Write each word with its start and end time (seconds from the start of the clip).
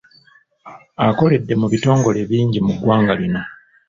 Akoledde 1.07 1.53
mu 1.61 1.67
bitongole 1.73 2.19
bingi 2.31 2.59
mu 2.65 2.73
ggwanga 2.75 3.13
lino. 3.19 3.41